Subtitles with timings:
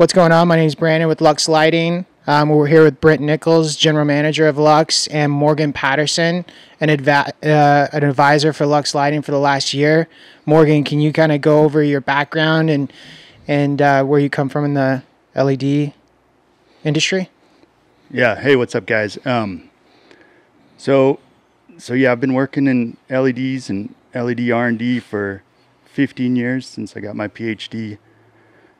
[0.00, 0.48] What's going on?
[0.48, 2.06] My name is Brandon with Luxx Lighting.
[2.26, 6.46] Um, we're here with Brent Nichols, General Manager of Luxx, and Morgan Pattison,
[6.80, 10.08] an, uh, an advisor for Luxx Lighting for the last year.
[10.46, 12.90] Morgan, can you kind of go over your background and
[13.46, 15.02] and uh, where you come from in the
[15.36, 15.92] LED
[16.82, 17.28] industry?
[18.10, 18.40] Yeah.
[18.40, 19.18] Hey, what's up, guys?
[19.26, 19.68] Um,
[20.78, 21.20] so,
[21.76, 25.42] so yeah, I've been working in LEDs and LED R&D for
[25.84, 27.98] 15 years since I got my PhD.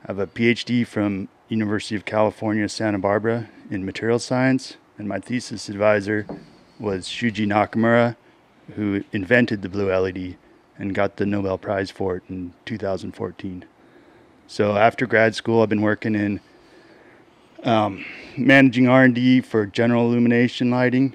[0.02, 5.20] I have a PhD from University of California, Santa Barbara in material science, and my
[5.20, 6.26] thesis advisor
[6.78, 8.16] was Shuji Nakamura,
[8.76, 10.36] who invented the blue LED
[10.78, 13.66] and got the Nobel Prize for it in 2014.
[14.46, 16.40] So after grad school, I've been working in
[17.62, 18.04] um,
[18.38, 21.14] managing R&D for general illumination lighting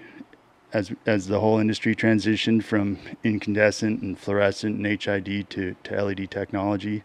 [0.73, 6.29] as as the whole industry transitioned from incandescent and fluorescent and HID to, to LED
[6.29, 7.03] technology.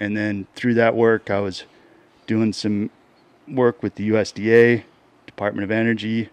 [0.00, 1.64] And then through that work, I was
[2.26, 2.90] doing some
[3.46, 4.84] work with the USDA,
[5.26, 6.28] Department of Energy,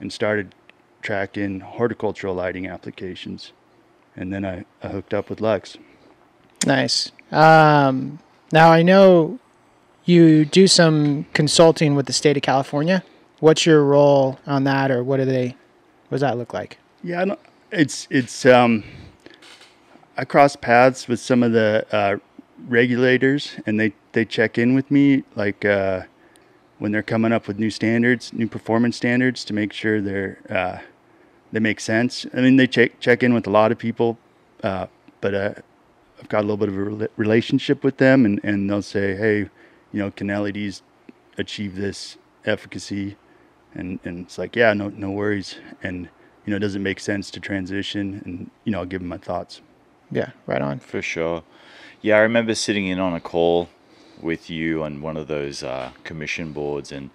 [0.00, 0.54] and started
[1.02, 3.52] tracking horticultural lighting applications.
[4.16, 5.76] And then I, I hooked up with Luxx.
[6.66, 7.12] Nice.
[7.30, 8.18] Um,
[8.52, 9.38] now I know
[10.04, 13.02] you do some consulting with the state of California.
[13.40, 15.56] What's your role on that, or what do they?
[16.08, 16.78] What does that look like?
[17.02, 17.40] Yeah, I don't-
[17.72, 18.84] it's it's um,
[20.16, 22.16] I cross paths with some of the uh,
[22.68, 26.02] regulators, and they they check in with me like uh,
[26.78, 30.78] when they're coming up with new standards, new performance standards, to make sure they're uh,
[31.52, 32.26] they make sense.
[32.34, 34.18] I mean, they check check in with a lot of people,
[34.62, 34.86] uh,
[35.20, 35.54] but uh,
[36.20, 39.14] I've got a little bit of a rela- relationship with them, and, and they'll say,
[39.14, 39.38] hey,
[39.92, 40.82] you know, can LEDs
[41.38, 43.16] achieve this efficacy?
[43.74, 45.56] And and it's like, yeah, no no worries.
[45.82, 46.08] And
[46.44, 48.22] you know, does it make sense to transition?
[48.24, 49.60] And you know, I'll give them my thoughts.
[50.10, 50.78] Yeah, right on.
[50.78, 51.42] For sure.
[52.06, 53.68] Yeah, I remember sitting in on a call
[54.22, 57.10] with you on one of those uh, commission boards, and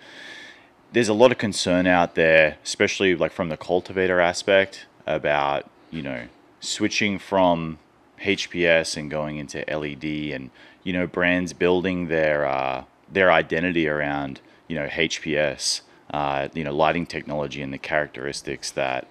[0.91, 6.01] there's a lot of concern out there, especially like from the cultivator aspect, about you
[6.01, 6.27] know
[6.59, 7.79] switching from
[8.19, 10.49] HPS and going into LED, and
[10.83, 16.75] you know brands building their uh, their identity around you know HPS, uh, you know
[16.75, 19.07] lighting technology and the characteristics that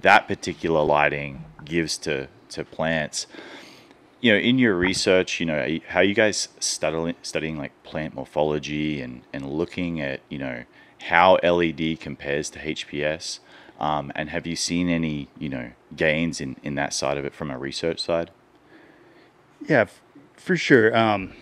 [0.00, 3.26] that particular lighting gives to to plants
[4.20, 9.00] you know, in your research, you know, how you guys studying studying like plant morphology
[9.00, 10.64] and and looking at you know
[11.02, 13.38] how LED compares to HPS,
[13.78, 17.34] um, and have you seen any you know gains in in that side of it
[17.34, 18.30] from a research side?
[19.66, 20.02] Yeah, f-
[20.36, 20.96] for sure.
[20.96, 21.34] Um,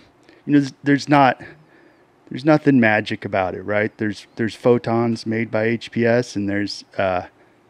[0.45, 1.41] you know, there's, there's not
[2.31, 3.97] there's nothing magic about it, right?
[3.99, 7.27] There's there's photons made by HPS, and there's uh,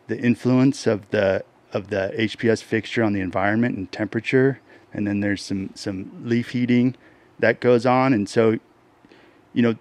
[0.08, 4.60] the influence of the of the HPS fixture on the environment and temperature,
[4.96, 6.96] and then there's some some leaf heating
[7.38, 8.58] that goes on, and so
[9.52, 9.76] you know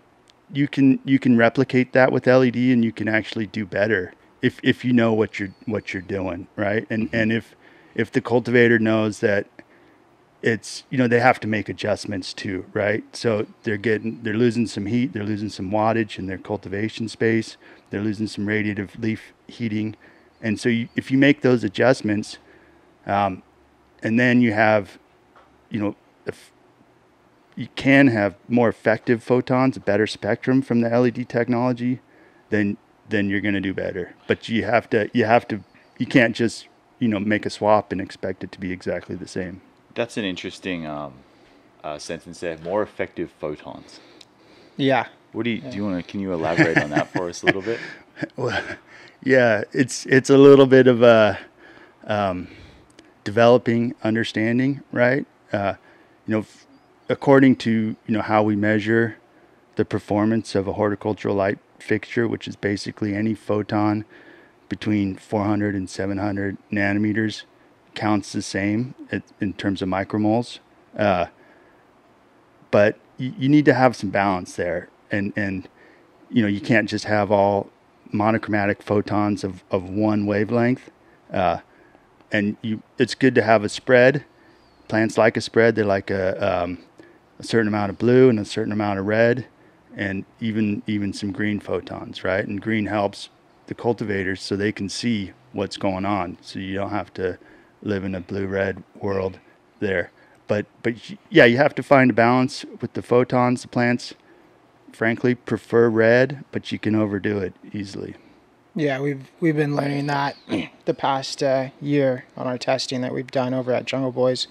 [0.54, 4.60] you can you can replicate that with LED, and you can actually do better if
[4.62, 6.86] if you know what you're what you're doing, right?
[6.90, 7.56] And and if
[7.96, 9.48] if the cultivator knows that
[10.44, 13.04] it's you know they have to make adjustments too right?
[13.16, 17.58] So they're getting they're losing some heat they're losing some wattage in their cultivation space
[17.90, 19.96] they're losing some radiative leaf heating.
[20.42, 22.38] And so you, if you make those adjustments
[23.06, 23.42] um,
[24.04, 25.00] and then you have
[25.70, 25.96] you know
[26.26, 26.52] if
[27.56, 32.00] you can have more effective photons a better spectrum from the led technology
[32.50, 32.78] then
[33.08, 35.62] then you're going to do better but you have to you have to
[35.98, 36.68] you can't just
[37.00, 39.62] you know make a swap and expect it to be exactly the same
[39.94, 41.14] That's an interesting um,
[41.86, 42.58] uh, sentence there.
[42.58, 44.00] More effective photons.
[44.76, 45.08] Yeah.
[45.32, 45.78] What do you do?
[45.78, 46.12] You want to?
[46.12, 47.80] Can you elaborate on that for us a little bit?
[48.38, 48.64] Well,
[49.24, 51.38] yeah, it's it's a little bit of a
[52.08, 52.48] um,
[53.26, 55.26] developing understanding, right?
[55.56, 55.76] Uh,
[56.28, 56.66] you know, f-
[57.08, 57.72] according to
[58.06, 59.18] you know how we measure
[59.76, 64.06] the performance of a horticultural light fixture, which is basically any photon
[64.68, 67.44] between 400 and 700 nanometers,
[67.94, 70.60] counts the same at, in terms of micromoles.
[70.98, 71.28] Uh,
[72.72, 75.70] but you, you need to have some balance there, and and
[76.30, 77.70] you know you can't just have all
[78.12, 80.92] monochromatic photons of, of one wavelength.
[81.32, 81.60] Uh,
[82.32, 84.26] and you, it's good to have a spread.
[84.88, 85.76] Plants like a spread.
[85.76, 86.80] They like a, um,
[87.40, 89.48] a certain amount of blue and a certain amount of red,
[89.96, 92.46] and even even some green photons, right?
[92.46, 93.30] And green helps
[93.68, 96.38] the cultivators so they can see what's going on.
[96.42, 97.38] So you don't have to
[97.82, 99.40] live in a blue red world
[99.80, 100.12] there.
[100.48, 100.96] But but
[101.30, 103.64] yeah, you have to find a balance with the photons.
[103.64, 104.14] The plants
[104.94, 108.16] frankly prefer red, but you can overdo it easily.
[108.76, 110.36] Yeah, we've we've been learning that
[110.86, 114.48] the past uh, year on our testing that we've done over at Jungle Boys.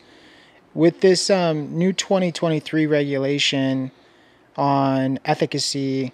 [0.74, 3.92] With this um, new 2023 regulation,
[4.56, 6.12] on efficacy.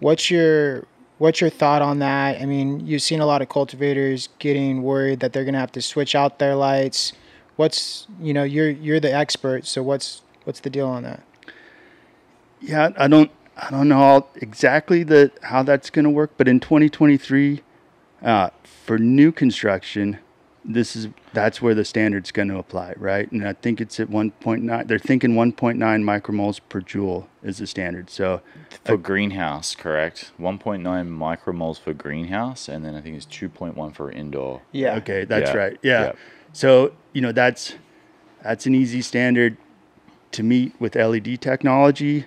[0.00, 0.86] What's your
[1.18, 2.40] what's your thought on that?
[2.40, 5.72] I mean, you've seen a lot of cultivators getting worried that they're going to have
[5.72, 7.12] to switch out their lights.
[7.56, 11.22] What's you know you're you're the expert, so what's what's the deal on that?
[12.60, 16.60] Yeah, I don't I don't know exactly the how that's going to work, but in
[16.60, 17.62] 2023,
[18.22, 20.18] uh, for new construction,
[20.68, 23.30] this is that's where the standard's going to apply, right?
[23.32, 24.86] And I think it's at 1.9.
[24.86, 28.10] They're thinking 1.9 micromoles per joule is the standard.
[28.10, 28.42] So
[28.84, 30.32] for uh, greenhouse, correct?
[30.38, 34.60] 1.9 micromoles for greenhouse, and then I think it's 2.1 for indoor.
[34.70, 34.96] Yeah.
[34.96, 35.56] Okay, that's yeah.
[35.56, 35.78] right.
[35.82, 36.00] Yeah.
[36.02, 36.12] yeah.
[36.52, 37.74] So you know that's
[38.42, 39.56] that's an easy standard
[40.32, 42.26] to meet with LED technology.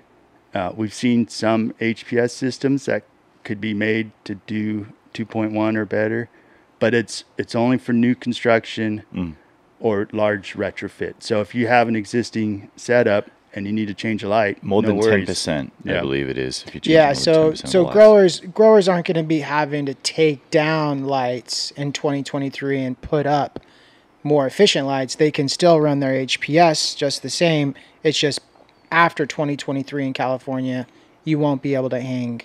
[0.54, 3.04] Uh, we've seen some HPS systems that
[3.44, 6.30] could be made to do 2.1 or better
[6.82, 9.36] but it's it's only for new construction mm.
[9.80, 11.14] or large retrofit.
[11.20, 14.82] So if you have an existing setup and you need to change a light, more
[14.82, 16.66] no than ten percent, I believe it is.
[16.84, 21.94] yeah, so so growers growers aren't going to be having to take down lights in
[21.94, 23.60] 2023 and put up
[24.24, 25.16] more efficient lights.
[25.16, 27.76] They can still run their HPS just the same.
[28.04, 28.40] It's just
[28.92, 30.88] after 2023 in California,
[31.24, 32.42] you won't be able to hang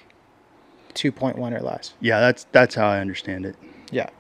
[0.93, 1.95] 2.1 or less.
[2.01, 3.57] Yeah, that's that's how I understand it.
[3.91, 4.11] Yeah.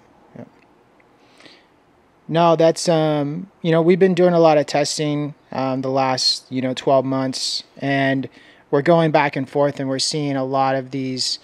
[2.28, 6.50] No, that's um, you know, we've been doing a lot of testing um, the last
[6.50, 8.28] you know 12 months, and
[8.70, 11.38] we're going back and forth, and we're seeing a lot of these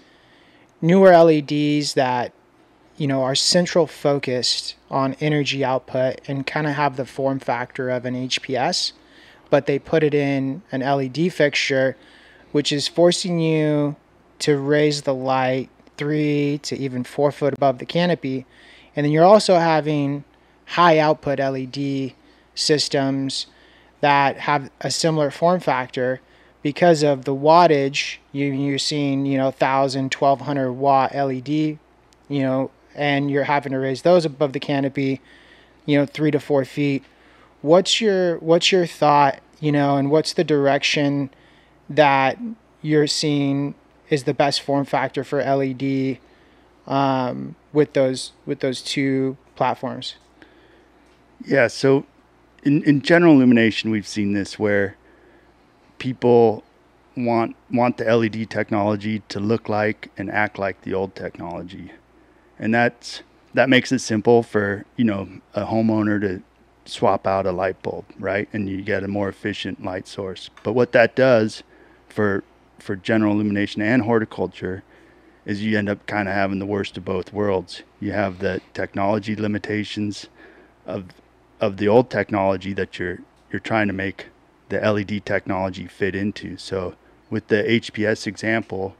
[0.80, 2.32] newer LEDs that
[2.96, 7.88] you know are central focused on energy output and kind of have the form factor
[7.88, 8.92] of an HPS,
[9.50, 11.96] but they put it in an LED fixture,
[12.50, 13.94] which is forcing you
[14.40, 18.46] to raise the light three to even four foot above the canopy,
[18.96, 20.24] and then you're also having
[20.72, 22.12] high output LED
[22.54, 23.46] systems
[24.00, 26.20] that have a similar form factor
[26.62, 31.78] because of the wattage you, you're seeing you know 1000 1200 watt led you
[32.30, 35.20] know and you're having to raise those above the canopy
[35.86, 37.04] you know three to four feet.
[37.60, 41.30] What's your what's your thought you know and what's the direction
[41.88, 42.38] that
[42.80, 43.74] you're seeing
[44.08, 46.18] is the best form factor for led
[46.86, 50.14] um, with those with those two platforms
[51.44, 51.66] yeah.
[51.68, 52.06] So,
[52.62, 54.96] in in general illumination, we've seen this where
[55.98, 56.64] people
[57.16, 61.92] want want the LED technology to look like and act like the old technology,
[62.58, 63.22] and that's
[63.54, 66.42] that makes it simple for you know a homeowner to
[66.84, 68.48] swap out a light bulb, right?
[68.52, 70.50] And you get a more efficient light source.
[70.62, 71.62] But what that does
[72.08, 72.44] for
[72.78, 74.82] for general illumination and horticulture
[75.44, 77.82] is you end up kind of having the worst of both worlds.
[78.00, 80.28] You have the technology limitations
[80.86, 81.06] of
[81.62, 83.20] of the old technology that you're
[83.50, 84.26] you're trying to make
[84.68, 86.56] the LED technology fit into.
[86.56, 86.94] So
[87.30, 88.96] with the HPS example,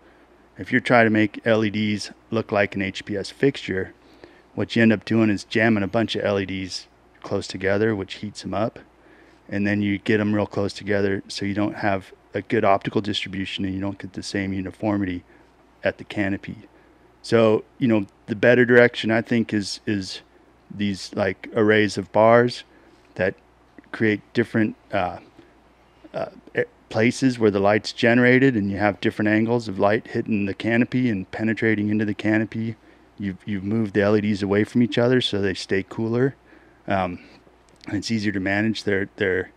[0.59, 3.95] if you're trying to make LEDs look like an HPS fixture,
[4.55, 6.87] what you end up doing is jamming a bunch of LEDs
[7.23, 8.79] close together, which heats them up,
[9.49, 13.01] and then you get them real close together so you don't have a good optical
[13.01, 15.25] distribution and you don't get the same uniformity
[15.83, 16.57] at the canopy.
[17.23, 20.21] So, you know, the better direction I think is is
[20.75, 22.65] these like arrays of bars
[23.15, 23.35] that
[23.93, 25.19] create different uh,
[26.15, 26.27] uh,
[26.89, 31.09] places where the light's generated, and you have different angles of light hitting the canopy
[31.09, 32.77] and penetrating into the canopy.
[33.19, 36.37] You've you've moved the LEDs away from each other so they stay cooler.
[36.87, 37.21] Um,
[37.87, 39.53] and it's easier to manage their their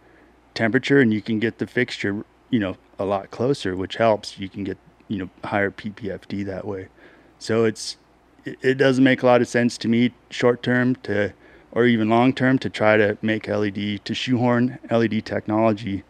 [0.54, 4.40] temperature, and you can get the fixture you know a lot closer, which helps.
[4.40, 6.88] You can get you know higher PPFD that way.
[7.38, 7.98] So it's
[8.46, 11.34] it, doesn't make a lot of sense to me short term to
[11.72, 16.04] or even long term to try to make LED to shoehorn LED technology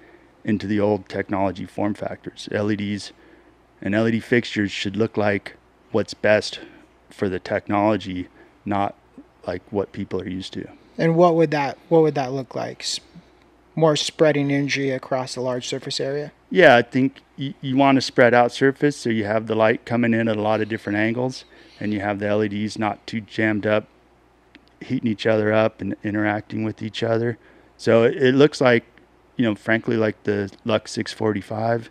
[0.44, 2.48] into the old technology form factors.
[2.52, 3.12] LEDs
[3.82, 5.56] and LED fixtures should look like
[5.92, 6.60] what's best
[7.10, 8.28] for the technology,
[8.64, 8.96] not
[9.48, 10.68] like what people are used to.
[10.98, 12.86] And what would that what would that look like?
[13.76, 16.32] More spreading energy across a large surface area?
[16.50, 19.86] Yeah, I think you, you want to spread out surface so you have the light
[19.86, 21.46] coming in at a lot of different angles
[21.80, 23.88] and you have the LEDs not too jammed up,
[24.82, 27.38] heating each other up and interacting with each other.
[27.78, 28.86] So it, it looks like,
[29.36, 31.90] you know, frankly, like the Luxx 645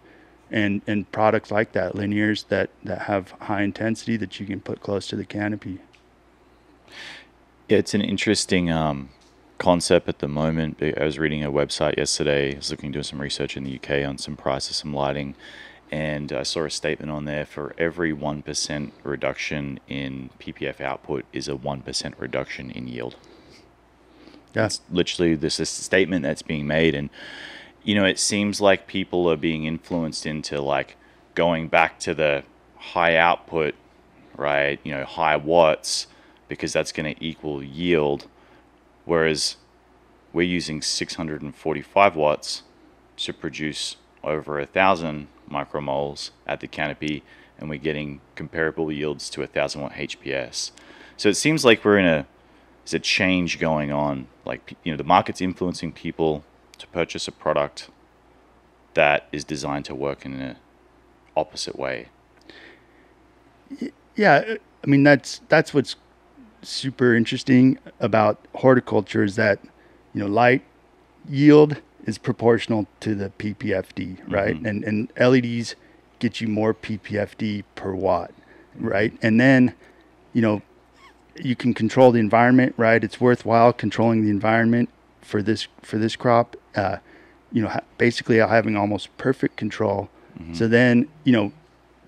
[0.50, 4.80] and, and products like that, linears that, that have high intensity that you can put
[4.80, 5.80] close to the canopy.
[7.68, 9.11] It's an interesting um,
[9.58, 10.82] concept at the moment.
[10.82, 12.54] I was reading a website yesterday.
[12.54, 15.34] I was looking doing some research in the UK on some prices, some lighting,
[15.90, 21.49] and I saw a statement on there for every 1% reduction in PPF output is
[21.49, 23.16] a 1% reduction in yield.
[24.52, 27.11] That's literally this is a statement that's being made and
[27.84, 30.96] you know, it seems like people are being influenced into like
[31.34, 32.42] going back to the
[32.76, 33.75] high output,
[34.37, 34.80] right?
[34.82, 36.06] You know, high watts
[36.49, 38.26] because that's going to equal yield.
[39.04, 39.56] Whereas
[40.32, 42.62] we're using 645 watts
[43.16, 47.23] to produce over a thousand micromoles at the canopy,
[47.58, 50.70] and we're getting comparable yields to a thousand watt HPS.
[51.16, 52.26] So it seems like we're in a
[52.84, 54.26] there's a change going on.
[54.44, 56.44] Like you know, the market's influencing people
[56.78, 57.88] to purchase a product
[58.94, 60.56] that is designed to work in an
[61.37, 62.08] opposite way.
[64.16, 65.96] Yeah, I mean that's that's what's
[66.64, 69.59] super interesting about horticulture is that
[70.12, 70.62] you know light
[71.28, 74.56] yield is proportional to the PPFD, right?
[74.62, 74.66] Mhm.
[74.68, 75.75] And and LEDs
[76.18, 78.30] get you more PPFD per watt,
[78.78, 79.12] right?
[79.23, 79.75] And then
[80.33, 80.62] you know
[81.42, 83.02] you can control the environment, right?
[83.02, 84.88] It's worthwhile controlling the environment
[85.21, 86.56] for this for this crop.
[86.76, 86.99] Uh,
[87.52, 90.09] you know, ha- basically having almost perfect control.
[90.52, 91.52] So then, you know,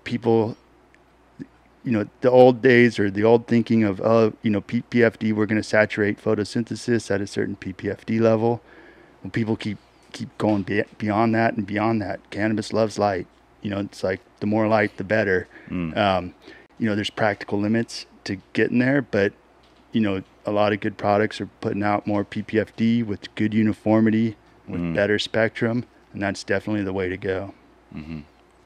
[0.03, 0.57] people,
[1.87, 5.45] you know, the old days or the old thinking of, oh, you know, PPFD, we're
[5.45, 8.61] going to saturate photosynthesis at a certain PPFD level.
[9.21, 9.77] When people keep
[10.11, 13.25] keep going be- beyond that and beyond that, cannabis loves light.
[13.61, 15.47] You know, it's like the more light, the better.
[15.69, 15.95] Mm.
[15.95, 16.33] Um,
[16.77, 19.31] you know, there's practical limits to getting there, but
[19.93, 24.35] you know, a lot of good products are putting out more PPFD with good uniformity,
[24.67, 24.93] with Mm.
[24.93, 27.53] better spectrum, and that's definitely the way to go.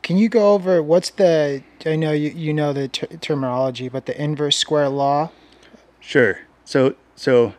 [0.03, 1.63] Can you go over what's the?
[1.86, 5.31] I know you you know the ter- terminology, but the inverse square law.
[6.00, 6.39] Sure.
[6.65, 7.53] So, so,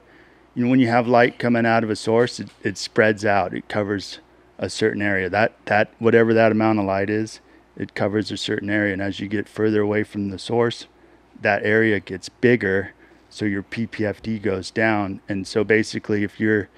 [0.54, 3.54] you know, when you have light coming out of a source, it, it spreads out.
[3.54, 4.18] It covers
[4.58, 5.30] a certain area.
[5.30, 7.40] That that whatever that amount of light is,
[7.76, 8.92] it covers a certain area.
[8.92, 10.86] And as you get further away from the source,
[11.40, 12.92] that area gets bigger.
[13.30, 15.20] So your PPFD goes down.
[15.28, 16.68] And so basically, if you're,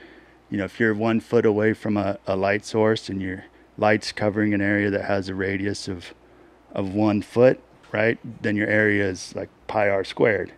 [0.50, 3.44] you know, if you're one foot away from a, a light source and your
[3.76, 6.14] light's covering an area that has a radius of,
[6.72, 7.60] of one foot,
[7.92, 8.18] right?
[8.42, 10.52] Then your area is like pi r squared.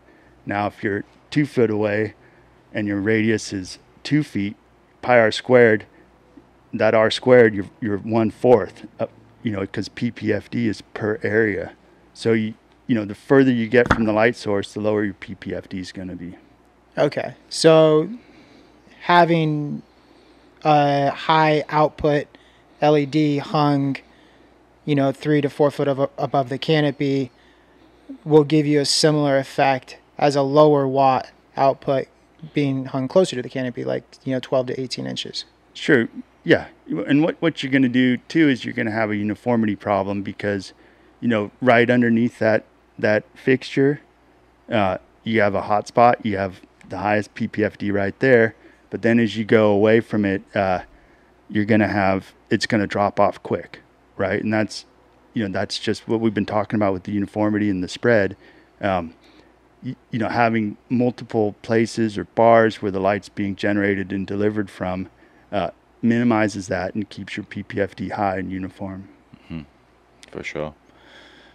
[0.45, 2.15] Now, if you're two foot away
[2.73, 4.57] and your radius is two feet,
[5.03, 5.87] pi r squared,
[6.73, 9.07] that r squared, you're, you're one fourth, uh,
[9.43, 11.73] you know, because PPFD is per area.
[12.13, 12.55] So, you,
[12.87, 15.93] you know, the further you get from the light source, the lower your PPFD is
[15.93, 16.37] going to be.
[16.99, 18.09] Okay, so
[19.03, 19.83] having
[20.65, 22.27] a high output
[22.83, 23.97] LED hung,
[24.85, 27.31] you know, three to four foot of, above the canopy,
[28.25, 32.09] will give you a similar effect as a lower watt output
[32.53, 35.45] being hung closer to the canopy, like you know, 12 to 18 inches.
[35.75, 36.09] Sure.
[36.45, 36.69] Yeah.
[36.89, 39.77] And what, what you're going to do too is you're going to have a uniformity
[39.77, 40.73] problem because,
[41.21, 42.65] you know, right underneath that,
[42.99, 44.01] that fixture,
[44.71, 46.25] uh, you have a hot spot.
[46.25, 48.55] You have the highest PPFD right there.
[48.91, 50.83] But then as you go away from it, uh,
[51.51, 53.81] you're going to have, it's going to drop off quick.
[54.17, 54.43] Right.
[54.43, 54.87] And that's,
[55.35, 58.37] you know, that's just what we've been talking about with the uniformity and the spread.
[58.81, 59.15] Um,
[59.83, 64.71] you, you know, having multiple places or bars where the light's being generated and delivered
[64.71, 65.11] from,
[65.53, 65.71] uh,
[66.03, 69.09] minimizes that and keeps your PPFD high and uniform.
[70.31, 70.75] for sure.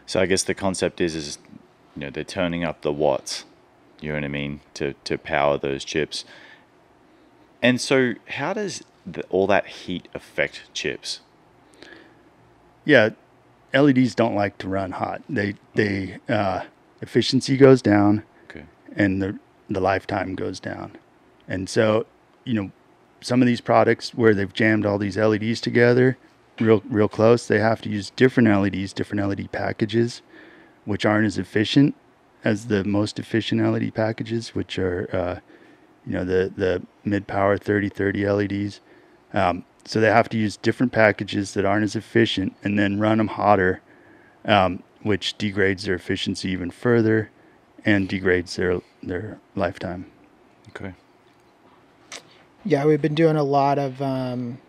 [0.05, 1.37] So I guess the concept is is
[1.95, 3.45] you know they're turning up the watts,
[3.99, 6.25] you know what I mean, to to power those chips.
[7.61, 11.21] And so how does the, all that heat affect chips?
[12.85, 13.09] Yeah,
[13.73, 15.21] LEDs don't like to run hot.
[15.29, 16.61] They they uh,
[17.01, 18.65] efficiency goes down Okay.
[18.95, 19.39] and the
[19.69, 20.97] the lifetime goes down.
[21.47, 22.05] And so,
[22.43, 22.71] you know,
[23.21, 26.17] some of these products where they've jammed all these LEDs together
[26.59, 30.21] real real close, they have to use different LEDs, different LED packages,
[30.85, 31.95] which aren't as efficient
[32.43, 35.39] as the most efficient LED packages, which are uh,
[36.05, 38.79] you know the the mid power 3030 LEDs.
[39.33, 43.17] Um, so they have to use different packages that aren't as efficient and then run
[43.17, 43.81] them hotter,
[44.45, 47.31] um, which degrades their efficiency even further
[47.85, 50.05] and degrades their their lifetime.
[50.69, 50.93] Okay.
[52.63, 54.59] Yeah, we've been doing a lot of um,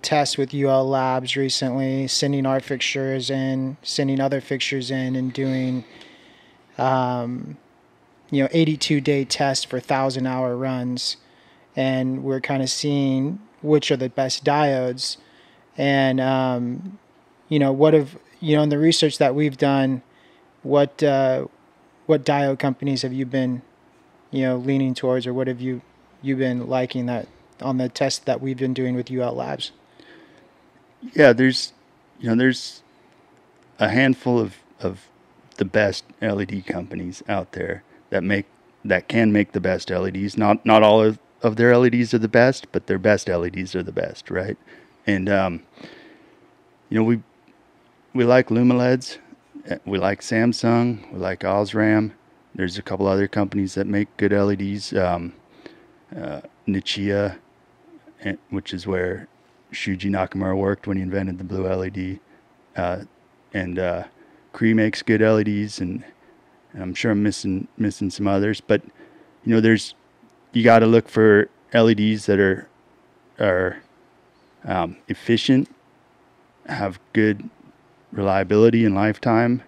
[0.00, 5.84] tests with UL Labs recently, sending our fixtures in, sending other fixtures in, and doing,
[6.78, 7.58] um,
[8.30, 11.18] you know, 82 day tests for thousand hour runs,
[11.74, 15.16] and we're kind of seeing which are the best diodes,
[15.76, 16.98] and um,
[17.48, 20.02] you know what have you know in the research that we've done,
[20.62, 21.46] what uh,
[22.06, 23.62] what diode companies have you been,
[24.30, 25.82] you know, leaning towards, or what have you
[26.22, 27.28] you been liking that
[27.60, 29.72] on the test that we've been doing with UL Labs?
[31.14, 31.72] Yeah, there's
[32.18, 32.82] you know there's
[33.78, 35.08] a handful of of
[35.56, 38.46] the best LED companies out there that make
[38.84, 40.36] that can make the best LEDs.
[40.36, 43.82] Not not all of, of their LEDs are the best, but their best LEDs are
[43.82, 44.56] the best, right?
[45.06, 45.62] And um,
[46.88, 47.22] you know, we
[48.14, 49.18] we like Lumileds,
[49.70, 52.12] uh, we like Samsung, we like Osram.
[52.54, 54.94] There's a couple other companies that make good LEDs.
[54.94, 55.34] Um,
[56.14, 57.38] uh, Nichia,
[58.22, 59.28] eh, which is where
[59.72, 62.20] Shuji Nakamura worked when he invented the blue LED,
[62.76, 63.04] uh,
[63.52, 64.04] and uh,
[64.52, 66.04] Cree makes good LEDs, and,
[66.72, 68.60] and I'm sure I'm missing missing some others.
[68.60, 68.82] But
[69.44, 69.94] you know, there's
[70.56, 72.66] you got to look for LEDs that are
[73.38, 73.82] are
[74.64, 75.68] um, efficient,
[76.66, 77.50] have good
[78.10, 79.62] reliability and lifetime,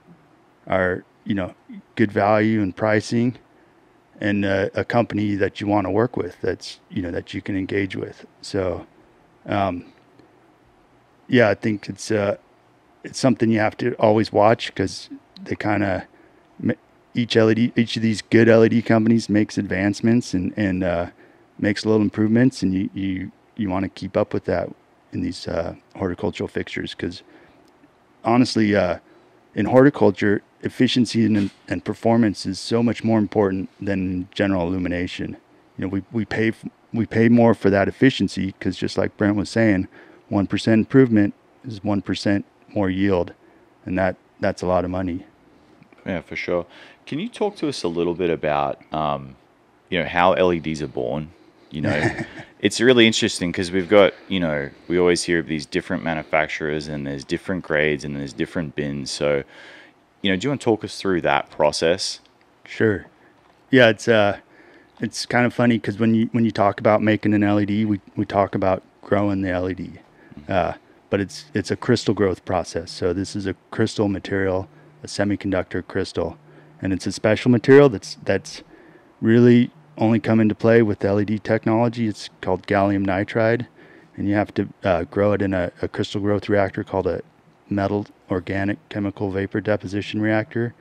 [0.66, 1.54] are you know
[1.94, 3.36] good value and pricing,
[4.18, 7.42] and uh, a company that you want to work with that's you know that you
[7.42, 8.24] can engage with.
[8.40, 8.86] So,
[9.44, 9.92] um,
[11.28, 12.38] yeah, I think it's uh,
[13.04, 15.10] it's something you have to always watch because
[15.44, 16.02] they kind of
[17.18, 21.06] each LED each of these good LED companies makes advancements and and uh,
[21.58, 24.68] makes little improvements, and you you you want to keep up with that
[25.12, 27.22] in these uh, horticultural fixtures because
[28.24, 28.98] honestly, uh,
[29.54, 35.36] in horticulture, efficiency and, and performance is so much more important than general illumination.
[35.76, 36.52] You know, we, we pay
[36.92, 39.88] we pay more for that efficiency because just like Brent was saying,
[40.28, 41.34] one percent improvement
[41.64, 42.44] is one percent
[42.74, 43.32] more yield,
[43.84, 45.24] and that that's a lot of money.
[46.06, 46.66] Yeah, for sure.
[47.08, 49.34] Can you talk to us a little bit about um,
[49.88, 51.30] you know how LEDs are born?
[51.70, 52.16] You know,
[52.60, 56.86] it's really interesting because we've got you know we always hear of these different manufacturers
[56.86, 59.10] and there's different grades and there's different bins.
[59.10, 59.42] So,
[60.20, 62.20] you know, do you want to talk us through that process?
[62.66, 63.06] Sure.
[63.70, 64.40] Yeah, it's uh,
[65.00, 68.02] it's kind of funny because when you when you talk about making an LED, we
[68.16, 70.52] we talk about growing the LED, mm-hmm.
[70.52, 70.74] uh,
[71.08, 72.90] but it's it's a crystal growth process.
[72.90, 74.68] So this is a crystal material,
[75.02, 76.36] a semiconductor crystal,
[76.80, 78.62] and it's a special material that's that's
[79.20, 82.06] really only come into play with LED technology.
[82.06, 83.66] It's called gallium nitride,
[84.16, 87.22] and you have to uh, grow it in a, a, crystal growth reactor called a
[87.68, 90.74] metal organic chemical vapor deposition reactor.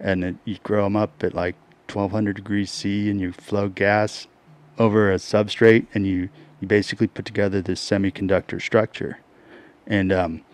[0.00, 1.54] And it, you grow them up at like
[1.88, 4.26] 1200 degrees C, and you flow gas
[4.78, 6.28] over a substrate, and you,
[6.60, 9.18] you basically put together this semiconductor structure.
[9.86, 10.44] And, um,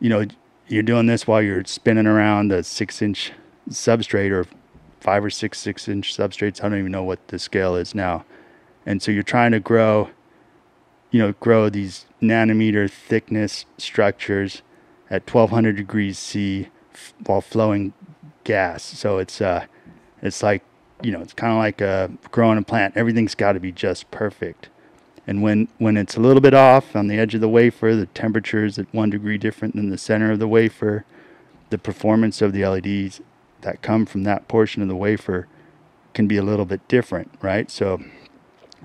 [0.00, 0.26] you know,
[0.68, 3.32] you're doing this while you're spinning around a six inch
[3.70, 4.46] substrate or
[5.00, 6.62] five or six six inch substrates.
[6.62, 8.24] I don't even know what the scale is now.
[8.86, 10.10] And so you're trying to grow,
[11.10, 14.62] you know, grow these nanometer thickness structures
[15.10, 17.92] at 1200 degrees C f- while flowing
[18.44, 18.82] gas.
[18.82, 19.66] So it's uh,
[20.22, 20.62] it's like
[21.02, 22.96] you know, it's kind of like uh, growing a plant.
[22.96, 24.68] Everything's got to be just perfect.
[25.26, 28.06] And when when it's a little bit off on the edge of the wafer, the
[28.06, 31.04] temperature is at one degree different than the center of the wafer.
[31.70, 33.20] The performance of the LEDs
[33.64, 35.48] that come from that portion of the wafer
[36.14, 37.70] can be a little bit different, right?
[37.70, 38.00] So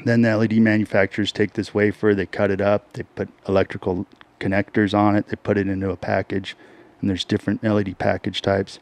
[0.05, 4.07] then the LED manufacturers take this wafer, they cut it up, they put electrical
[4.39, 6.55] connectors on it, they put it into a package,
[6.99, 8.79] and there's different LED package types.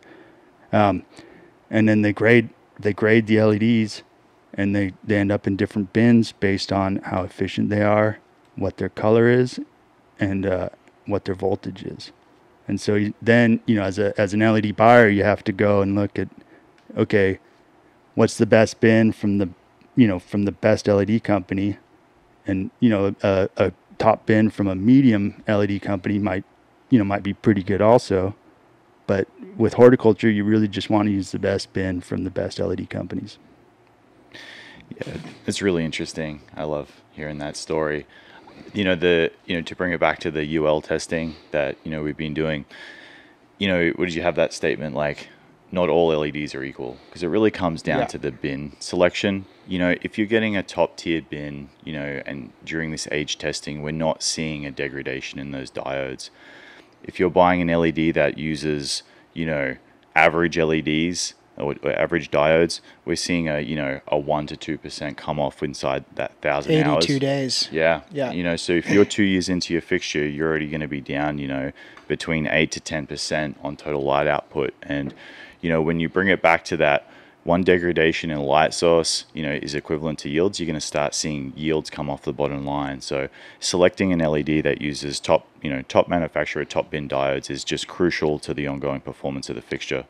[0.71, 1.03] Um,
[1.69, 4.03] and then they grade they grade the LEDs,
[4.53, 8.19] and they they end up in different bins based on how efficient they are,
[8.55, 9.60] what their color is,
[10.19, 10.69] and uh,
[11.05, 12.12] what their voltage is.
[12.67, 15.82] And so then, you know, as a as an LED buyer, you have to go
[15.82, 16.27] and look at,
[16.97, 17.39] okay,
[18.15, 19.49] what's the best bin from the,
[19.95, 21.77] you know, from the best LED company,
[22.45, 26.43] and you know, a, a top bin from a medium LED company might,
[26.89, 28.36] you know, might be pretty good also.
[29.08, 32.60] But with horticulture, you really just want to use the best bin from the best
[32.60, 33.38] LED companies.
[34.89, 36.41] Yeah, it's really interesting.
[36.56, 38.06] I love hearing that story
[38.74, 41.91] you know the you know to bring it back to the UL testing that you
[41.91, 42.65] know we've been doing.
[43.58, 45.30] You know, would you have that statement like
[45.72, 48.06] not all LEDs are equal because it really comes down yeah.
[48.06, 49.46] to the bin selection.
[49.67, 53.38] You know, if you're getting a top tier bin, you know, and during this age
[53.38, 56.30] testing, we're not seeing a degradation in those diodes.
[57.04, 59.76] If you're buying an LED that uses, you know,
[60.15, 65.17] average LEDs, or, average diodes, we're seeing a you know a one to two percent
[65.17, 67.04] come off inside that thousand 82 hours.
[67.06, 67.70] Eighty-two days.
[67.72, 68.32] Yeah, yeah.
[68.32, 71.02] You know, so if you're two years into your fixture, you're already going to be
[71.02, 71.72] down, you know,
[72.08, 74.74] between eight to ten percent on total light output.
[74.84, 75.13] And
[75.62, 77.10] you know, when you bring it back to that
[77.48, 81.15] one degradation in light source, you know, is equivalent to yields, you're going to start
[81.15, 83.00] seeing yields come off the bottom line.
[83.00, 83.30] So
[83.62, 87.88] selecting an LED that uses top, you know, top manufacturer, top bin diodes is just
[87.88, 90.06] crucial to the ongoing performance of the fixture.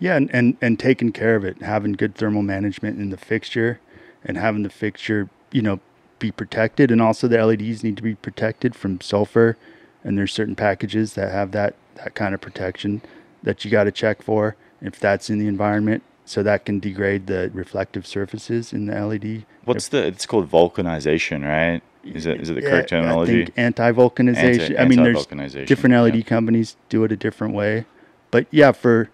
[0.00, 3.80] Yeah, and, and, and taking care of it, having good thermal management in the fixture
[4.24, 5.78] and having the fixture, you know,
[6.18, 6.90] be protected.
[6.90, 9.58] And also the LEDs need to be protected from sulfur.
[10.02, 13.02] And there's certain packages that have that, that kind of protection
[13.42, 16.02] that you got to check for if that's in the environment.
[16.24, 19.44] So that can degrade the reflective surfaces in the LED.
[19.64, 21.82] What's the, it's called vulcanization, right?
[22.04, 23.42] Is it, is it the correct Yeah, terminology?
[23.42, 24.60] I think anti-vulcanization.
[24.60, 25.26] Anti- I mean, there's
[25.66, 26.22] different LED yeah.
[26.22, 27.84] companies do it a different way,
[28.30, 29.10] but yeah, for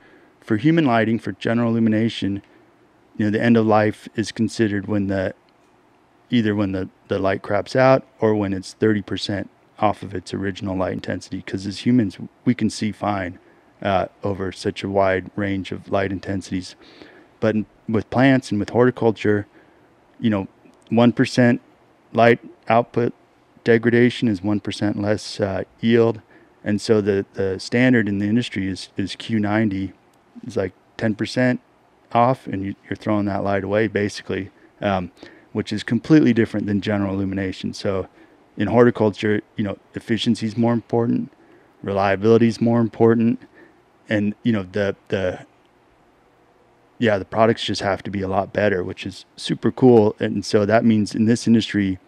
[0.47, 2.41] for human lighting, for general illumination,
[3.17, 5.35] you know, the end of life is considered when the
[6.31, 10.33] either when the the light craps out or when it's thirty percent off of its
[10.33, 11.39] original light intensity.
[11.39, 13.39] Because as humans, we can see fine
[13.83, 16.77] uh, over such a wide range of light intensities,
[17.41, 17.57] but
[17.89, 19.47] with plants and with horticulture,
[20.21, 20.47] you know,
[20.91, 21.61] one percent
[22.13, 23.13] light output
[23.67, 26.23] degradation is 1% less uh, yield.
[26.63, 29.93] And so the, the standard in the industry is, is Q90.
[30.45, 31.59] It's like 10%
[32.13, 35.11] off, and you, you're throwing that light away basically, um,
[35.53, 37.73] which is completely different than general illumination.
[37.73, 38.09] So
[38.57, 41.33] in horticulture, you know, efficiency is more important,
[41.83, 43.41] reliability is more important,
[44.09, 45.45] and you know the the
[46.99, 50.17] yeah the products just have to be a lot better, which is super cool.
[50.19, 51.99] And so that means in this industry,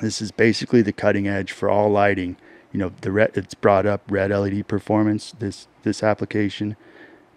[0.00, 2.36] this is basically the cutting edge for all lighting.
[2.72, 6.76] You know, the red, it's brought up red LED performance this this application,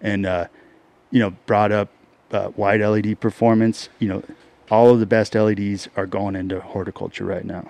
[0.04, 0.48] and uh,
[1.10, 1.90] you know brought up
[2.32, 3.90] uh, white LED performance.
[4.00, 4.24] You know,
[4.70, 7.70] all of the best LEDs are going into horticulture right now.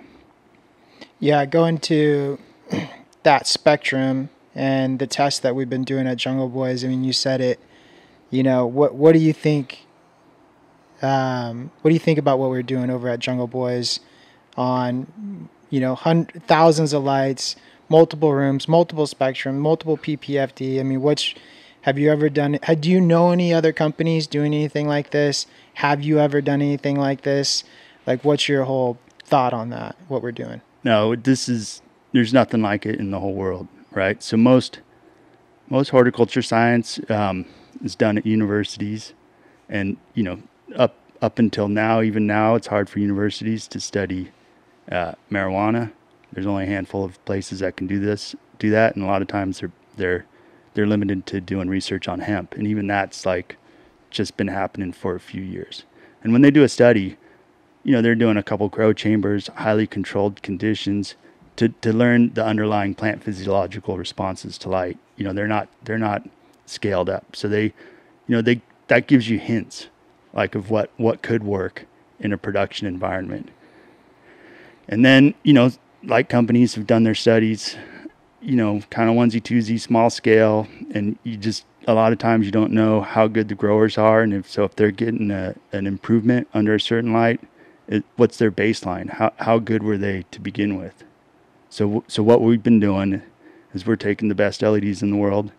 [1.20, 2.38] Yeah, going to
[3.22, 6.84] that spectrum and the test that we've been doing at Jungle Boys.
[6.84, 7.60] I mean, you said it.
[8.30, 9.86] You know, what what do you think?
[11.02, 14.00] Um, what do you think about what we're doing over at Jungle Boys
[14.56, 17.56] on, you know, hundred, thousands of lights,
[17.88, 20.80] multiple rooms, multiple spectrum, multiple PPFD?
[20.80, 21.36] I mean, which
[21.84, 22.58] have you ever done?
[22.80, 25.46] Do you know any other companies doing anything like this?
[25.74, 27.62] Have you ever done anything like this?
[28.06, 29.94] Like, what's your whole thought on that?
[30.08, 30.62] What we're doing?
[30.82, 34.22] No, this is there's nothing like it in the whole world, right?
[34.22, 34.80] So most
[35.68, 37.44] most horticulture science um,
[37.82, 39.12] is done at universities,
[39.68, 40.42] and you know
[40.76, 44.32] up up until now, even now, it's hard for universities to study
[44.90, 45.92] uh, marijuana.
[46.32, 49.20] There's only a handful of places that can do this, do that, and a lot
[49.20, 50.24] of times they're they're
[50.74, 53.56] they're limited to doing research on hemp, and even that's like
[54.10, 55.84] just been happening for a few years.
[56.22, 57.16] And when they do a study,
[57.82, 61.14] you know they're doing a couple grow chambers, highly controlled conditions
[61.56, 64.98] to to learn the underlying plant physiological responses to light.
[65.16, 66.28] You know they're not they're not
[66.66, 67.72] scaled up, so they, you
[68.28, 69.88] know they that gives you hints
[70.32, 71.86] like of what what could work
[72.18, 73.50] in a production environment.
[74.88, 75.70] And then you know
[76.02, 77.76] light companies have done their studies,
[78.44, 82.46] you know kind of onesie twosie small scale, and you just a lot of times
[82.46, 85.54] you don't know how good the growers are, and if so if they're getting a,
[85.72, 87.40] an improvement under a certain light
[87.88, 89.10] it, what's their baseline?
[89.10, 91.04] How how good were they to begin with?
[91.70, 93.22] So so what we've been doing
[93.72, 95.52] is we're taking the best LEDs in the world,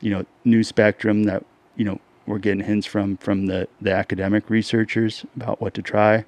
[0.00, 1.44] you know, new spectrum that
[1.76, 6.24] you know we're getting hints from from the the academic researchers about what to try,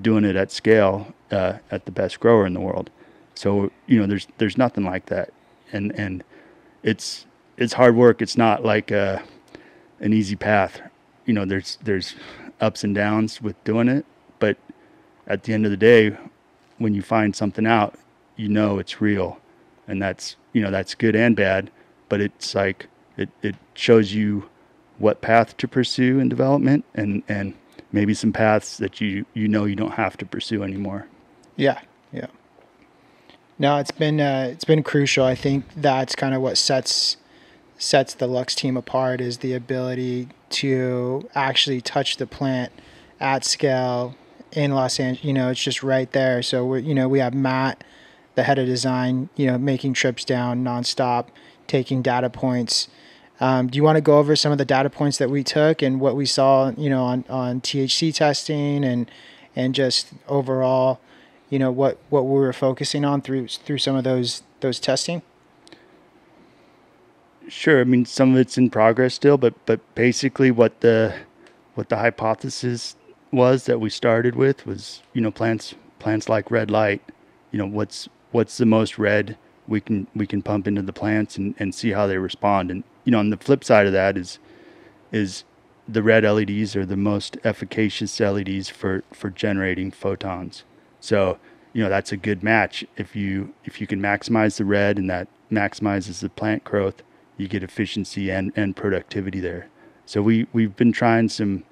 [0.00, 2.90] doing it at scale uh, at the best grower in the world.
[3.34, 5.32] So you know, there's there's nothing like that,
[5.72, 6.24] and and
[6.82, 8.22] it's it's hard work.
[8.22, 9.22] It's not like a,
[10.00, 10.80] an easy path.
[11.26, 12.14] You know, there's there's
[12.60, 14.04] ups and downs with doing it,
[14.38, 14.56] but
[15.26, 16.16] at the end of the day,
[16.78, 17.94] when you find something out,
[18.36, 19.38] you know it's real,
[19.86, 21.70] and that's you know that's good and bad.
[22.08, 24.48] But it's like it it shows you
[24.98, 27.54] what path to pursue in development, and and
[27.92, 31.06] maybe some paths that you you know you don't have to pursue anymore.
[31.56, 31.80] Yeah,
[32.12, 32.26] yeah.
[33.62, 35.24] No, it's been uh, it's been crucial.
[35.24, 37.16] I think that's kind of what sets
[37.78, 42.72] sets the Luxx team apart is the ability to actually touch the plant
[43.20, 44.16] at scale
[44.50, 45.24] in Los Angeles.
[45.24, 46.42] You know, it's just right there.
[46.42, 47.84] So we you know we have Matt,
[48.34, 51.28] the head of design, you know, making trips down nonstop,
[51.68, 52.88] taking data points.
[53.38, 55.82] Um, do you want to go over some of the data points that we took
[55.82, 59.08] and what we saw, you know, on, on THC testing and
[59.54, 60.98] and just overall,
[61.52, 65.20] you know, what, what we were focusing on through through some of those those testing?
[67.46, 67.82] Sure.
[67.82, 71.14] I mean, some of it's in progress still, but but basically, what the
[71.74, 72.96] what the hypothesis
[73.30, 77.02] was that we started with was, you know, plants plants like red light.
[77.50, 79.36] You know, what's what's the most red
[79.68, 82.70] we can we can pump into the plants and, and see how they respond.
[82.70, 84.38] And you know, on the flip side of that is
[85.12, 85.44] is
[85.86, 90.64] the red LEDs are the most efficacious LEDs for for generating photons.
[91.02, 91.38] So
[91.72, 92.84] you know that's a good match.
[92.96, 97.02] If you if you can maximize the red and that maximizes the plant growth
[97.36, 99.68] you get efficiency and, and productivity there.
[100.06, 101.64] So we we've been trying some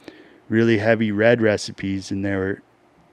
[0.48, 2.60] really heavy red recipes and they were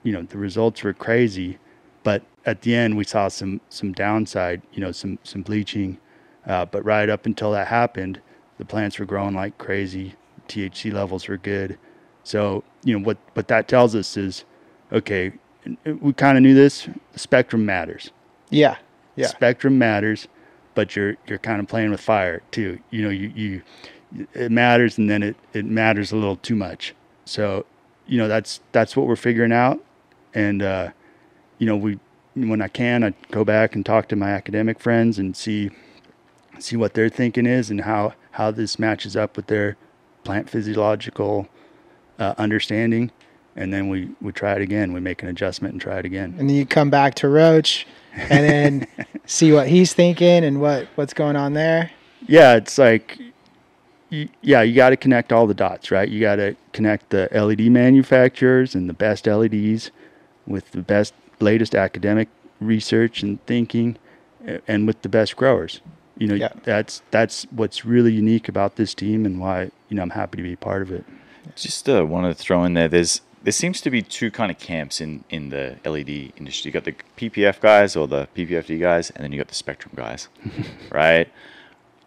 [0.02, 1.58] you know the results were crazy
[2.02, 5.98] but at the end we saw some some downside you know some some bleaching.
[6.46, 8.20] Uh, but right up until that happened
[8.58, 10.14] the plants were growing like crazy.
[10.48, 11.78] Thc levels were good.
[12.24, 14.44] So you know what what that tells us is
[14.92, 15.32] okay
[15.84, 16.88] we kind of knew this.
[17.12, 18.10] The Spectrum matters.
[18.50, 18.76] Yeah.
[19.16, 19.26] Yeah.
[19.26, 20.28] Spectrum matters,
[20.74, 22.78] but you're you're kind of playing with fire too.
[22.90, 23.62] You know, you you
[24.34, 26.94] it matters, and then it it matters a little too much.
[27.24, 27.66] So,
[28.06, 29.84] you know, that's that's what we're figuring out,
[30.34, 30.90] and uh,
[31.58, 31.98] you know, we
[32.34, 35.70] when I can, I go back and talk to my academic friends and see
[36.58, 39.76] see what their thinking is and how how this matches up with their
[40.24, 41.48] plant physiological
[42.18, 43.10] uh, understanding
[43.58, 46.34] and then we we try it again we make an adjustment and try it again
[46.38, 48.86] and then you come back to roach and then
[49.26, 51.90] see what he's thinking and what what's going on there
[52.26, 53.18] yeah it's like
[54.10, 57.28] you, yeah you got to connect all the dots right you got to connect the
[57.32, 59.90] led manufacturers and the best leds
[60.46, 62.28] with the best latest academic
[62.60, 63.96] research and thinking
[64.66, 65.80] and with the best growers
[66.16, 66.52] you know yeah.
[66.64, 70.42] that's that's what's really unique about this team and why you know I'm happy to
[70.42, 71.04] be part of it.
[71.56, 72.88] Just uh, wanted to throw in there.
[72.88, 76.68] There's there seems to be two kind of camps in in the LED industry.
[76.68, 79.92] You got the PPF guys or the PPFD guys, and then you got the Spectrum
[79.96, 80.28] guys,
[80.92, 81.30] right?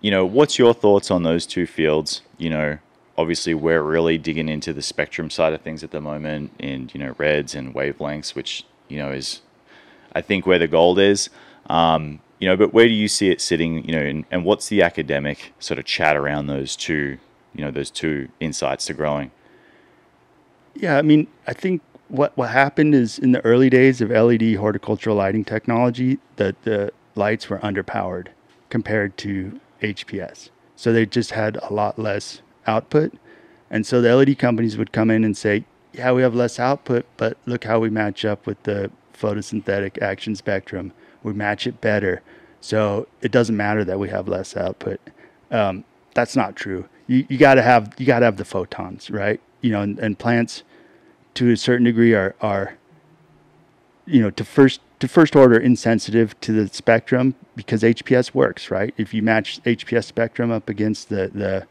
[0.01, 2.21] You know, what's your thoughts on those two fields?
[2.37, 2.77] You know,
[3.17, 6.99] obviously we're really digging into the Spectrum side of things at the moment, and you
[6.99, 9.41] know, reds and wavelengths, which you know is,
[10.13, 11.29] I think, where the gold is.
[11.67, 13.85] Um, you know, but where do you see it sitting?
[13.87, 17.17] You know, and, and what's the academic sort of chat around those two?
[17.53, 19.31] You know, those two insights to growing.
[20.73, 24.55] Yeah, I mean, I think what what happened is in the early days of LED
[24.55, 28.27] horticultural lighting technology, that the lights were underpowered
[28.69, 30.49] compared to HPS.
[30.75, 33.13] So they just had a lot less output.
[33.69, 37.05] And so the LED companies would come in and say, "Yeah, we have less output,
[37.17, 40.93] but look how we match up with the photosynthetic action spectrum.
[41.23, 42.21] We match it better."
[42.61, 44.99] So it doesn't matter that we have less output.
[45.49, 46.85] Um, that's not true.
[47.07, 49.39] You, you got to have you got to have the photons, right?
[49.61, 50.63] You know, and, and, plants
[51.35, 52.77] to a certain degree are are
[54.05, 58.93] you know to first to first order insensitive to the spectrum because HPS works, right?
[58.97, 61.67] If you match HPS spectrum up against the the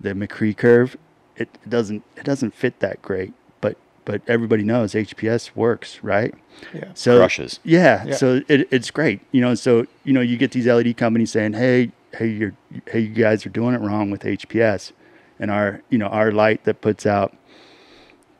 [0.00, 0.96] the McCree curve,
[1.36, 3.32] it doesn't it doesn't fit that great.
[3.60, 6.34] But but everybody knows HPS works, right?
[6.72, 6.90] Yeah.
[6.94, 7.60] So crushes.
[7.64, 8.04] Yeah.
[8.04, 8.14] yeah.
[8.14, 9.20] So it, it's great.
[9.32, 12.54] You know, so you know, you get these LED companies saying, "Hey, hey, you're
[12.86, 14.92] hey, you guys are doing it wrong with HPS."
[15.38, 17.36] And our, you know, our light that puts out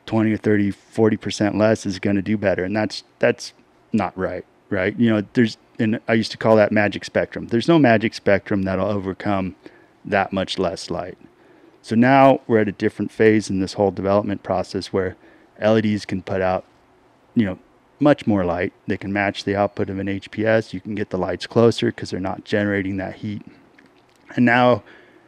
[0.05, 2.63] 20 or 30, 40% less is going to do better.
[2.63, 3.53] And that's that's
[3.91, 4.97] not right, right?
[4.97, 7.47] You know, there's and I used to call that magic spectrum.
[7.47, 9.55] There's no magic spectrum that'll overcome
[10.05, 11.17] that much less light.
[11.81, 15.15] So now we're at a different phase in this whole development process where
[15.61, 16.65] LEDs can put out,
[17.35, 17.59] you know,
[17.99, 18.73] much more light.
[18.87, 20.73] They can match the output of an HPS.
[20.73, 23.43] You can get the lights closer because they're not generating that heat.
[24.35, 24.83] And now,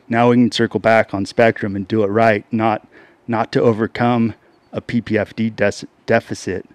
[0.10, 2.88] now we can circle back on spectrum and do it right, not
[3.28, 4.36] not to overcome
[4.72, 6.66] a PPFD de- deficit,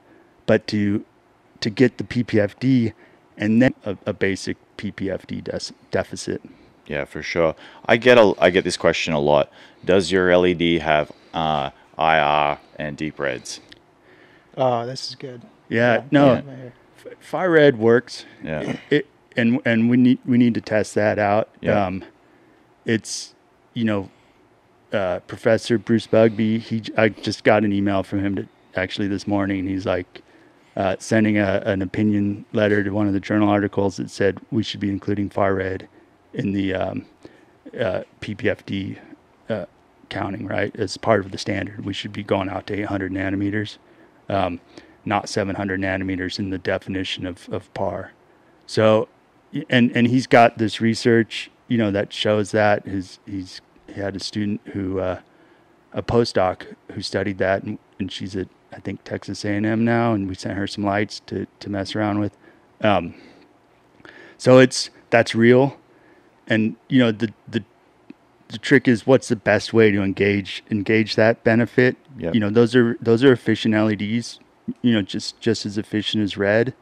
[0.47, 1.05] but to
[1.61, 2.93] to get the PPFD
[3.37, 6.43] and then a, a basic PPFD des- deficit.
[6.87, 7.55] Yeah, for sure.
[7.87, 9.51] I get a I get this question a lot.
[9.85, 13.61] Does your LED have uh, IR and deep reds?
[14.57, 15.43] Oh, this is good.
[15.69, 17.13] Yeah, yeah no, yeah.
[17.21, 18.27] far red works.
[18.43, 21.49] Yeah, it, and and we need we need to test that out.
[21.61, 21.87] Yeah.
[21.87, 22.05] Um,
[22.85, 23.35] it's
[23.75, 24.11] you know,
[24.93, 26.61] uh, Professor Bruce Bugbee.
[26.61, 29.67] He I just got an email from him to, actually this morning.
[29.67, 30.23] He's like.
[30.75, 34.63] Uh, sending a, an opinion letter to one of the journal articles that said we
[34.63, 35.87] should be including far red
[36.33, 37.05] in the um,
[37.79, 38.99] uh, PPFD
[39.49, 39.67] uh,
[40.09, 40.75] counting, right?
[40.77, 43.79] As part of the standard, we should be going out to 800 nanometers.
[44.29, 44.61] Um,
[45.05, 48.13] not 700 nanometers in the definition of, of PAR.
[48.67, 49.09] So,
[49.69, 54.15] and and he's got this research, you know, that shows that his he's he had
[54.15, 55.21] a student who uh,
[55.95, 60.29] a postdoc who studied that, and, and, she's at I think Texas A&M now, and
[60.29, 62.37] we sent her some lights to to mess around with.
[62.83, 63.15] Um,
[64.37, 65.79] so it's that's real,
[66.47, 67.65] and you know the the
[68.49, 71.97] the trick is what's the best way to engage engage that benefit.
[72.19, 72.35] Yep.
[72.35, 74.39] You know those are those are efficient LEDs
[74.83, 76.75] you know, just just as efficient as red.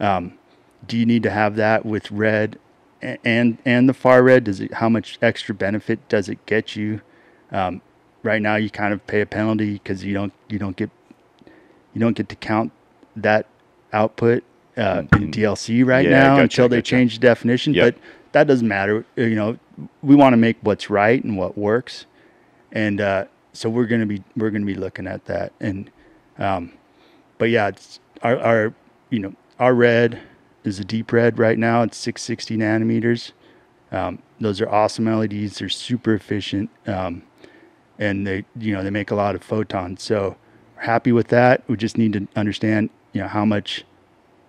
[0.00, 0.38] Um,
[0.86, 2.58] do you need to have that with red
[3.02, 4.44] and and the far red?
[4.44, 7.00] Does it how much extra benefit does it get you?
[7.50, 7.82] Um,
[8.22, 10.90] right now, you kind of pay a penalty because you don't you don't get
[11.94, 12.72] you don't get to count
[13.16, 13.46] that
[13.92, 14.42] output
[14.76, 16.90] uh, in DLC right yeah, now gotcha, until they gotcha.
[16.90, 17.74] change the definition.
[17.74, 17.94] Yep.
[17.94, 19.04] But that doesn't matter.
[19.16, 19.58] You know,
[20.02, 22.06] we want to make what's right and what works,
[22.70, 25.52] and uh, so we're gonna be we're gonna be looking at that.
[25.60, 25.90] And
[26.38, 26.72] um,
[27.38, 28.74] but yeah, it's our, our
[29.10, 30.20] you know our red
[30.64, 31.82] is a deep red right now.
[31.82, 33.32] It's 660 nanometers.
[33.90, 35.58] Um, those are awesome LEDs.
[35.58, 37.22] They're super efficient, um,
[37.98, 40.02] and they you know they make a lot of photons.
[40.02, 40.36] So
[40.76, 41.62] we're happy with that.
[41.68, 43.84] We just need to understand you know, how much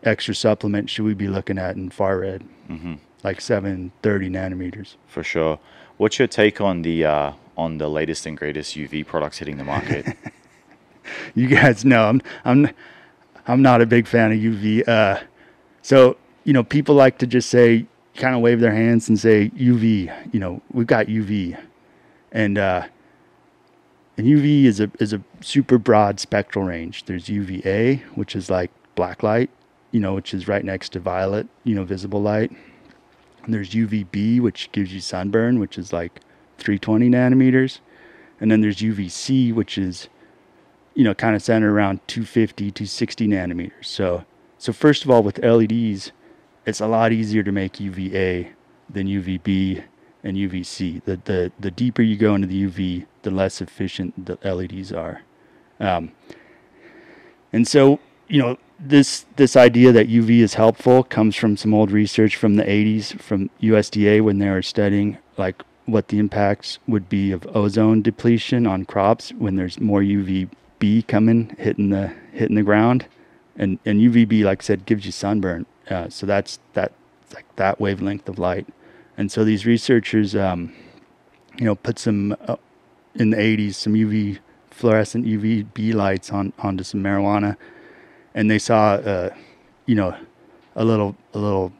[0.03, 2.43] extra supplement should we be looking at in far red?
[2.69, 2.95] Mm-hmm.
[3.23, 4.95] Like 730 nanometers.
[5.07, 5.59] For sure.
[5.97, 9.63] What's your take on the uh, on the latest and greatest UV products hitting the
[9.63, 10.17] market?
[11.35, 12.69] you guys know I'm I'm
[13.47, 14.87] I'm not a big fan of UV.
[14.87, 15.19] Uh,
[15.83, 19.49] so you know, people like to just say, kind of wave their hands and say
[19.55, 20.33] UV.
[20.33, 21.57] You know, we've got UV,
[22.31, 22.87] and uh,
[24.17, 27.05] and UV is a is a super broad spectral range.
[27.05, 29.49] There's UVA, which is like black light,
[29.91, 32.51] you know, which is right next to violet, you know, visible light.
[33.43, 36.21] And there's UVB, which gives you sunburn, which is like
[36.59, 37.79] 320 nanometers.
[38.39, 40.07] And then there's UVC, which is,
[40.93, 43.85] you know, kind of centered around 250 to 60 nanometers.
[43.85, 44.23] So,
[44.63, 46.13] so first of all, with LEDs,
[46.65, 48.53] it's a lot easier to make UVA
[48.89, 49.83] than UVB
[50.23, 51.03] and UVC.
[51.03, 55.23] The, the, the deeper you go into the UV, the less efficient the LEDs are.
[55.81, 56.13] Um,
[57.51, 57.99] and so,
[58.29, 62.55] you know, this this idea that UV is helpful comes from some old research from
[62.55, 67.45] the 80s from USDA when they were studying like what the impacts would be of
[67.53, 73.07] ozone depletion on crops when there's more UVB coming hitting the hitting the ground,
[73.55, 75.65] and and UVB like I said gives you sunburn.
[75.89, 76.93] Uh, so that's that
[77.33, 78.67] like that wavelength of light,
[79.17, 80.73] and so these researchers, um,
[81.57, 82.55] you know, put some uh,
[83.15, 84.39] in the 80s some UV
[84.71, 87.57] fluorescent UVB lights on onto some marijuana
[88.33, 89.29] and they saw, uh,
[89.85, 90.15] you know,
[90.75, 91.71] a little a little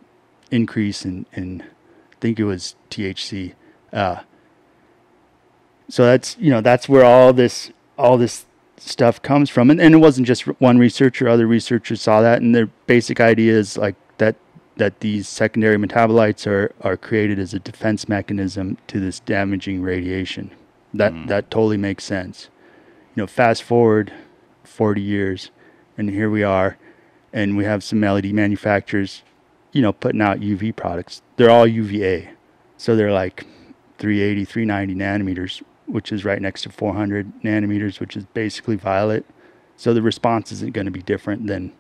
[0.52, 3.54] increase in in I think it was THC.
[3.92, 4.22] Uh,
[5.90, 8.46] so that's you know that's where all this all this
[8.90, 11.28] stuff comes from, and, and it wasn't just one researcher.
[11.28, 14.36] Other researchers saw that, and their basic idea is like that
[14.78, 20.52] that these secondary metabolites are are created as a defense mechanism to this damaging radiation.
[20.94, 21.28] That mm.
[21.28, 22.50] that totally makes sense.
[23.16, 24.12] You know, fast forward
[24.64, 25.52] 40 years
[25.98, 26.78] and here we are,
[27.32, 29.24] and we have some LED manufacturers,
[29.72, 31.22] you know, putting out UV products.
[31.38, 32.32] They're all UVA,
[32.78, 33.46] so they're like
[34.00, 39.26] 380, 390 nanometers, which is right next to 400 nanometers, which is basically violet.
[39.78, 41.74] So the response isn't going to be different than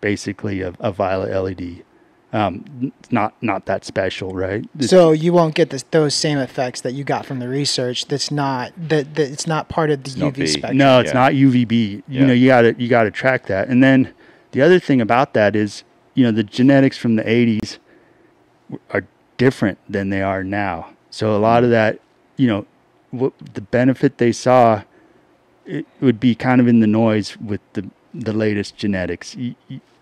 [0.00, 1.84] basically a, a violet LED.
[2.32, 4.64] Um, not not that special, right?
[4.78, 8.06] It's, so you won't get this, those same effects that you got from the research.
[8.06, 10.76] That's not that, that it's not part of the UV spectrum.
[10.76, 11.14] No, it's yeah.
[11.14, 12.04] not UVB.
[12.06, 12.20] Yeah.
[12.20, 13.68] You know, you got to you got to track that.
[13.68, 14.14] And then
[14.52, 15.82] the other thing about that is,
[16.14, 17.78] you know, the genetics from the 80s
[18.90, 19.04] are
[19.36, 20.90] different than they are now.
[21.10, 21.98] So a lot of that,
[22.36, 22.66] you know,
[23.10, 24.82] what the benefit they saw,
[25.64, 29.36] it would be kind of in the noise with the the latest genetics.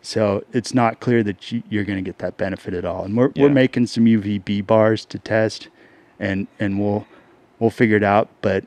[0.01, 3.05] So it's not clear that you, are going to get that benefit at all.
[3.05, 3.45] And we're yeah.
[3.45, 5.69] we're making some UVB bars to test,
[6.19, 7.07] and and we'll
[7.59, 8.29] we'll figure it out.
[8.41, 8.65] But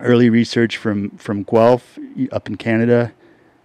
[0.00, 1.98] early research from from Guelph
[2.30, 3.12] up in Canada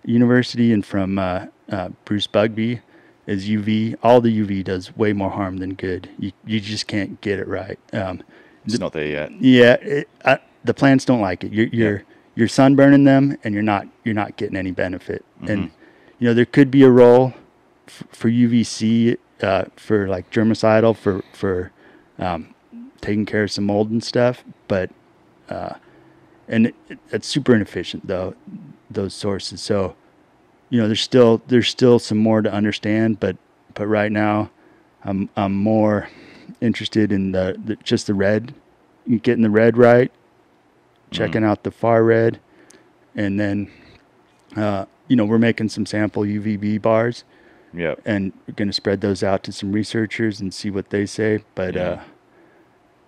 [0.05, 2.81] University and from uh, uh, Bruce Bugbee
[3.25, 3.95] is UV.
[4.01, 6.09] All the UV does way more harm than good.
[6.17, 7.79] You you just can't get it right.
[7.91, 8.23] Um,
[8.73, 9.31] it's not there yet.
[9.41, 11.53] Yeah, it, I, the plants don't like it.
[11.53, 12.03] You're you're yeah.
[12.35, 15.25] you're sunburning them, and you're not you're not getting any benefit.
[15.37, 15.51] Mm-hmm.
[15.51, 15.71] And
[16.19, 17.33] you know, there could be a role
[17.87, 21.71] f- for UVC uh, for like germicidal for for
[22.19, 22.53] um,
[23.01, 24.91] taking care of some mold and stuff, but
[25.49, 25.75] uh,
[26.47, 26.75] and it,
[27.11, 28.35] it's super inefficient though
[28.89, 29.61] those sources.
[29.61, 29.95] So
[30.69, 33.37] you know, there's still there's still some more to understand, but
[33.73, 34.49] but right now,
[35.03, 36.09] I'm I'm more
[36.61, 38.53] interested in the, the just the red,
[39.21, 40.11] getting the red right,
[41.11, 41.47] checking mm.
[41.47, 42.39] out the far red,
[43.15, 43.71] and then
[44.55, 47.23] uh, you know, we're making some sample UVB bars.
[47.73, 47.95] Yeah.
[48.05, 51.43] And we're going to spread those out to some researchers and see what they say.
[51.55, 51.81] But yeah.
[51.81, 52.03] uh,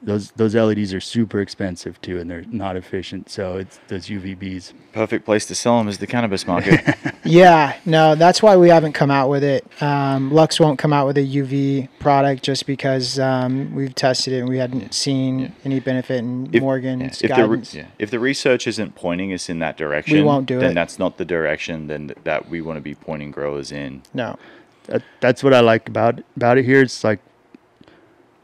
[0.01, 3.29] those those LEDs are super expensive too, and they're not efficient.
[3.29, 4.73] So it's those UVBs.
[4.93, 6.95] Perfect place to sell them is the cannabis market.
[7.25, 9.65] yeah, no, that's why we haven't come out with it.
[9.81, 14.39] Um, Luxx won't come out with a UV product just because um, we've tested it
[14.39, 15.49] and we hadn't seen yeah.
[15.65, 17.31] any benefit in if, Morgan's yeah.
[17.31, 17.71] if guidance.
[17.71, 17.89] The re- yeah.
[17.99, 20.75] If the research isn't pointing us in that direction, we won't do then it.
[20.75, 24.01] that's not the direction then th- that we want to be pointing growers in.
[24.13, 24.37] No.
[24.85, 26.81] That, that's what I like about about it here.
[26.81, 27.19] It's like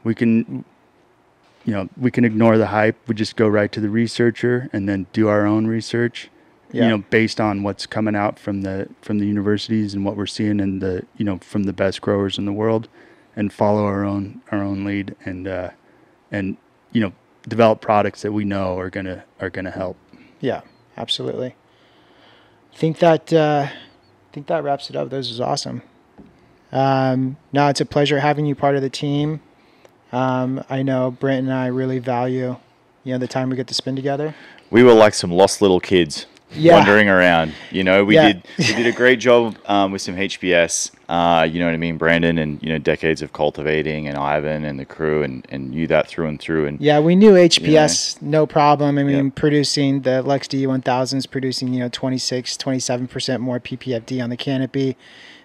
[0.04, 0.64] we can
[1.66, 2.96] you know, we can ignore the hype.
[3.08, 6.30] We just go right to the researcher and then do our own research.
[6.72, 6.84] Yeah.
[6.84, 10.26] You know, based on what's coming out from the from the universities and what we're
[10.26, 12.88] seeing in the you know from the best growers in the world,
[13.34, 15.70] and follow our own our own lead and uh,
[16.30, 16.56] and
[16.92, 17.12] you know
[17.48, 19.96] develop products that we know are gonna are gonna help.
[20.40, 20.62] Yeah,
[20.96, 21.54] absolutely.
[22.72, 25.10] I think that uh, I think that wraps it up.
[25.10, 25.82] This is awesome.
[26.72, 29.40] Um, now it's a pleasure having you part of the team.
[30.12, 32.56] Um, I know Brent and I really value,
[33.04, 34.34] you know, the time we get to spend together.
[34.70, 36.26] We were like some lost little kids.
[36.54, 36.74] Yeah.
[36.74, 37.52] wandering around.
[37.72, 38.28] You know, we Yeah.
[38.34, 40.92] did we did a great job um, with some HPS.
[41.08, 44.64] Uh, you know what I mean, Brandon, and you know decades of cultivating, and Ivan
[44.64, 46.66] and the crew, and and you that through and through.
[46.66, 48.96] And Yeah, we knew HPS no problem.
[48.96, 54.30] I mean, producing the Luxx D1000 is producing, you know, 26, 27% more PPFD on
[54.30, 54.96] the canopy.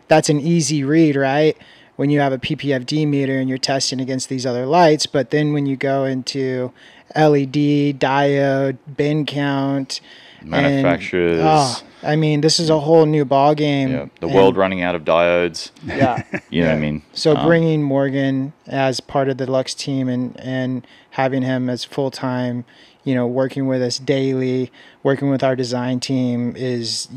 [0.08, 1.58] That's an easy read, right?
[2.02, 5.54] When you have a PPFD meter and you're testing against these other lights, but then
[5.54, 6.72] when you go into
[7.16, 10.02] LED, diode, bin count,
[10.40, 11.42] and- manufacturers.
[11.44, 13.92] oh, I mean, this is a whole new ball game.
[13.92, 15.70] yeah, the and- world running out of diodes.
[15.86, 16.24] Yeah.
[16.50, 17.04] You know what I mean?
[17.14, 21.84] So Um, bringing Morgan as part of the Luxx team and and having him as
[21.84, 22.66] full time,
[23.04, 24.72] you know, working with us daily,
[25.04, 27.08] working with our design team is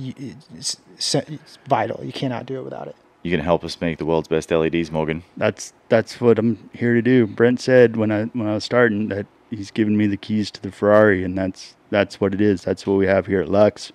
[0.55, 0.77] it's,
[1.15, 2.05] it's vital.
[2.05, 2.97] You cannot do it without it.
[3.25, 5.25] You can help us make the world's best LEDs, Morgan.
[5.39, 7.27] That's that's what I'm here to do.
[7.27, 10.63] Brent said when I when I was starting that he's giving me the keys to
[10.63, 12.63] the Ferrari, and that's that's what it is.
[12.63, 13.93] That's what we have here at Luxx.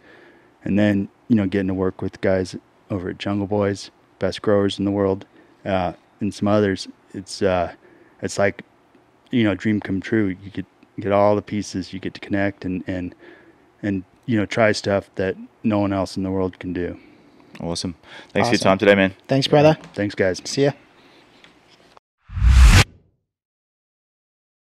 [0.63, 2.55] And then you know getting to work with guys
[2.89, 5.27] over at Jungle Boys, best growers in the world,
[5.63, 6.87] uh, and some others.
[7.13, 7.73] It's uh,
[8.23, 8.63] it's like
[9.29, 10.35] you know dream come true.
[10.43, 10.65] You get
[10.99, 11.93] get all the pieces.
[11.93, 13.13] You get to connect and and
[13.83, 16.99] and you know try stuff that no one else in the world can do.
[17.61, 17.95] Awesome.
[18.31, 19.13] Thanks for your time today, man.
[19.27, 19.77] Thanks, brother.
[19.93, 20.41] Thanks, guys.
[20.45, 20.71] See ya.